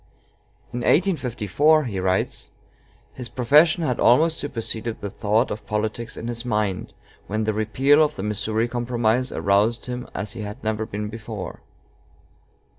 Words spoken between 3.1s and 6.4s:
"his profession had almost superseded the thought of politics in